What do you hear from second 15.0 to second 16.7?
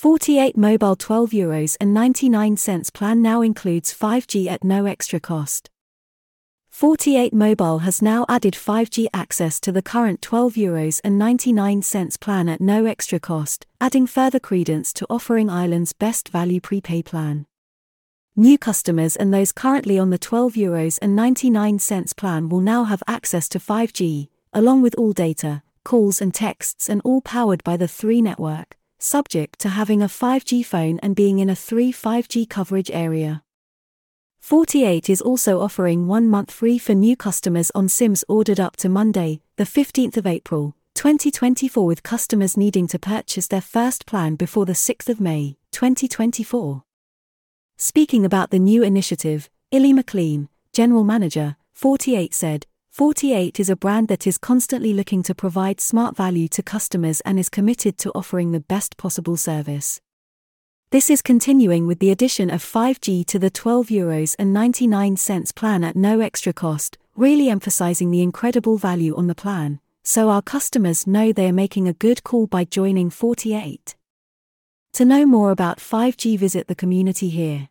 offering Ireland's best value